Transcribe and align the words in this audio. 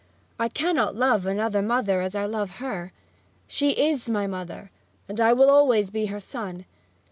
I 0.39 0.49
cannot 0.49 0.95
love 0.95 1.27
another 1.27 1.61
mother 1.61 2.01
as 2.01 2.15
I 2.15 2.25
love 2.25 2.55
her. 2.57 2.91
She 3.45 3.73
is 3.73 4.09
my 4.09 4.25
mother, 4.25 4.71
and 5.07 5.21
I 5.21 5.31
will 5.31 5.51
always 5.51 5.91
be 5.91 6.07
her 6.07 6.19
son!' 6.19 6.65